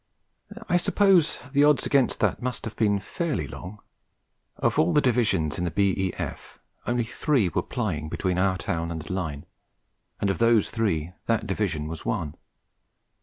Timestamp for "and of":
10.19-10.39